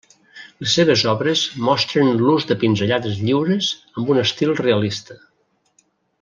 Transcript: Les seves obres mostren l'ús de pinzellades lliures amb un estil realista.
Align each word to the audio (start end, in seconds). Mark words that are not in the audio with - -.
Les 0.61 0.71
seves 0.77 1.01
obres 1.11 1.43
mostren 1.67 2.09
l'ús 2.21 2.47
de 2.53 2.57
pinzellades 2.63 3.21
lliures 3.27 3.69
amb 4.01 4.11
un 4.15 4.23
estil 4.25 4.55
realista. 4.65 5.21